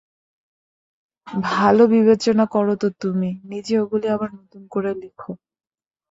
ভাল 1.45 1.77
বিবেচনা 1.91 2.45
কর 2.45 2.67
তো 2.75 2.87
তুমি 3.01 3.29
নিজে 3.43 3.73
ওগুলি 3.79 4.07
আবার 4.07 4.29
নতুন 4.39 4.61
করে 4.67 4.91
লেখ। 4.95 5.19